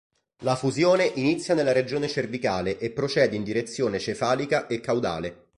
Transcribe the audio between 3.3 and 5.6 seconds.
in direzione cefalica e caudale.